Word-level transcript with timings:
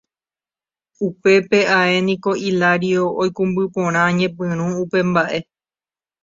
Upépe 1.07 1.59
ae 1.79 1.95
niko 2.07 2.31
Hilario 2.41 3.03
oikũmby 3.21 3.63
porã 3.73 4.01
ñepyrũ 4.17 4.65
upe 4.83 4.99
mbaʼe. 5.09 5.37